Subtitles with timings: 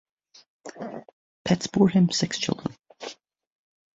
[1.45, 2.73] Petz bore him six children.